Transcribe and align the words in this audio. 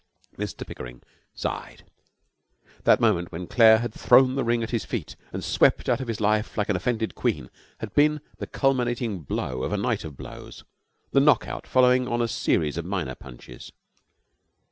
Mr 0.35 0.65
Pickering 0.65 1.03
sighed. 1.35 1.83
That 2.85 2.99
moment 2.99 3.31
when 3.31 3.45
Claire 3.45 3.77
had 3.77 3.93
thrown 3.93 4.33
the 4.33 4.43
ring 4.43 4.63
at 4.63 4.71
his 4.71 4.83
feet 4.83 5.15
and 5.31 5.43
swept 5.43 5.87
out 5.87 6.01
of 6.01 6.07
his 6.07 6.19
life 6.19 6.57
like 6.57 6.69
an 6.69 6.75
offended 6.75 7.13
queen 7.13 7.51
had 7.81 7.93
been 7.93 8.19
the 8.39 8.47
culminating 8.47 9.19
blow 9.19 9.61
of 9.61 9.71
a 9.71 9.77
night 9.77 10.03
of 10.03 10.17
blows, 10.17 10.63
the 11.11 11.19
knock 11.19 11.47
out 11.47 11.67
following 11.67 12.07
on 12.07 12.19
a 12.19 12.27
series 12.27 12.77
of 12.77 12.85
minor 12.85 13.13
punches. 13.13 13.71